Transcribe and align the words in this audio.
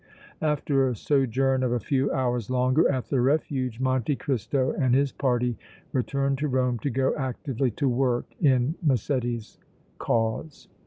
After 0.41 0.89
a 0.89 0.95
sojourn 0.95 1.61
of 1.61 1.71
a 1.71 1.79
few 1.79 2.11
hours 2.11 2.49
longer 2.49 2.91
at 2.91 3.05
the 3.09 3.21
Refuge, 3.21 3.79
Monte 3.79 4.15
Cristo 4.15 4.71
and 4.71 4.95
his 4.95 5.11
party 5.11 5.59
returned 5.93 6.39
to 6.39 6.47
Rome 6.47 6.79
to 6.79 6.89
go 6.89 7.13
actively 7.15 7.69
to 7.77 7.87
work 7.87 8.25
in 8.41 8.73
Massetti's 8.81 9.59
cause. 9.99 10.67